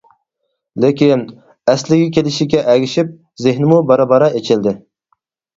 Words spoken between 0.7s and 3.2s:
لېكىن، ئەسلىگە كېلىشىگە ئەگىشىپ